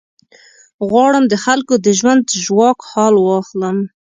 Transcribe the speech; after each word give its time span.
غواړم 0.89 1.25
د 1.29 1.33
خلکو 1.45 1.73
د 1.85 1.87
ژوند 1.99 2.23
ژواک 2.43 2.79
حال 2.91 3.13
واخلم. 3.19 3.77